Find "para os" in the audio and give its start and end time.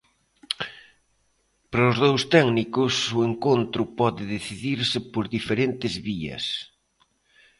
1.71-1.97